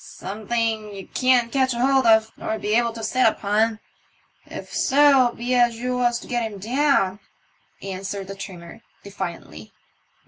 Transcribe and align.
"Something 0.03 0.95
ye 0.95 1.03
can't 1.03 1.51
catch 1.51 1.73
hold 1.73 2.07
of, 2.07 2.31
nor'd 2.35 2.63
be 2.63 2.73
able 2.73 2.91
to 2.93 3.03
sit 3.03 3.27
upon, 3.27 3.79
if 4.47 4.73
so 4.73 5.31
be 5.33 5.53
as 5.53 5.77
you 5.77 5.95
was 5.97 6.17
to 6.21 6.27
get 6.27 6.41
him 6.51 6.57
down," 6.57 7.19
answered 7.83 8.25
the 8.25 8.33
trimmer, 8.33 8.81
defiantly. 9.03 9.71